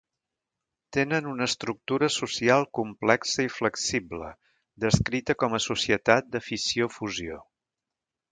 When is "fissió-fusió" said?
6.47-7.39